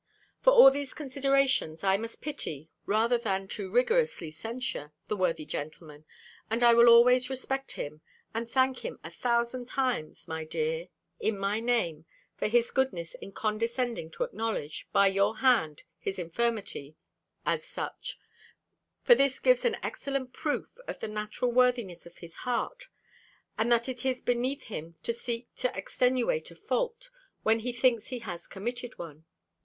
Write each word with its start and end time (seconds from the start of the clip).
For 0.41 0.51
all 0.51 0.71
these 0.71 0.95
considerations, 0.95 1.83
I 1.83 1.95
must 1.95 2.23
pity, 2.23 2.71
rather 2.87 3.19
than 3.19 3.47
too 3.47 3.71
rigorously 3.71 4.31
censure, 4.31 4.93
the 5.07 5.15
worthy 5.15 5.45
gentleman, 5.45 6.05
and 6.49 6.63
I 6.63 6.73
will 6.73 6.89
always 6.89 7.29
respect 7.29 7.73
him. 7.73 8.01
And 8.33 8.49
thank 8.49 8.83
him 8.83 8.97
a 9.03 9.11
thousand 9.11 9.67
times, 9.67 10.27
my 10.27 10.43
dear, 10.43 10.87
in 11.19 11.37
my 11.37 11.59
name, 11.59 12.05
for 12.35 12.47
his 12.47 12.71
goodness 12.71 13.13
in 13.13 13.31
condescending 13.33 14.09
to 14.13 14.23
acknowledge, 14.23 14.87
by 14.91 15.05
your 15.05 15.37
hand, 15.37 15.83
his 15.99 16.17
infirmity, 16.17 16.95
as 17.45 17.63
such; 17.63 18.17
for 19.03 19.13
this 19.13 19.37
gives 19.37 19.65
an 19.65 19.77
excellent 19.83 20.33
proof 20.33 20.77
of 20.87 20.99
the 20.99 21.07
natural 21.07 21.51
worthiness 21.51 22.07
of 22.07 22.17
his 22.17 22.37
heart; 22.37 22.87
and 23.55 23.71
that 23.71 23.87
it 23.87 24.03
is 24.03 24.19
beneath 24.19 24.63
him 24.63 24.95
to 25.03 25.13
seek 25.13 25.53
to 25.57 25.71
extenuate 25.77 26.49
a 26.49 26.55
fault, 26.55 27.11
when 27.43 27.59
he 27.59 27.71
thinks 27.71 28.07
he 28.07 28.17
has 28.25 28.47
committed 28.47 28.97
one. 28.97 29.25